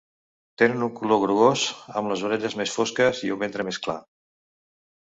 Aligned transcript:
Tenen 0.61 0.85
un 0.85 0.93
color 0.99 1.21
grogós, 1.25 1.67
amb 2.01 2.13
les 2.13 2.25
orelles 2.31 2.59
més 2.63 2.75
fosques 2.79 3.23
i 3.29 3.33
un 3.39 3.43
ventre 3.45 3.69
més 3.71 3.83
clar. 3.89 4.01